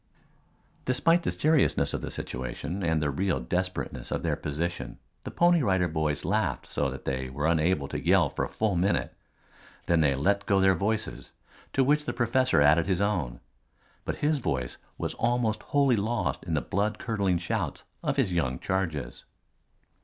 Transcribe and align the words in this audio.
Despite 0.85 1.21
the 1.21 1.31
seriousness 1.31 1.93
of 1.93 2.01
the 2.01 2.09
situation 2.09 2.81
and 2.81 2.99
the 3.03 3.11
real 3.11 3.39
desperateness 3.39 4.09
of 4.09 4.23
their 4.23 4.35
position 4.35 4.97
the 5.25 5.29
Pony 5.29 5.61
Rider 5.61 5.87
Boys 5.87 6.25
laughed 6.25 6.65
so 6.65 6.89
that 6.89 7.05
they 7.05 7.29
were 7.29 7.45
unable 7.45 7.87
to 7.89 8.03
yell 8.03 8.27
for 8.27 8.43
a 8.43 8.49
full 8.49 8.75
minute. 8.75 9.13
Then 9.85 10.01
they 10.01 10.15
let 10.15 10.47
go 10.47 10.59
their 10.59 10.73
voices, 10.73 11.33
to 11.73 11.83
which 11.83 12.05
the 12.05 12.13
professor 12.13 12.63
added 12.63 12.87
his 12.87 12.99
own. 12.99 13.41
But 14.03 14.17
his 14.25 14.39
voice 14.39 14.77
was 14.97 15.13
almost 15.13 15.61
wholly 15.69 15.97
lost 15.97 16.45
in 16.45 16.55
the 16.55 16.61
blood 16.61 16.97
curdling 16.97 17.37
shouts 17.37 17.83
of 18.01 18.17
his 18.17 18.33
young 18.33 18.57
charges. 18.57 19.25